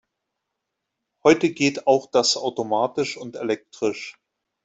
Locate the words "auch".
1.85-2.09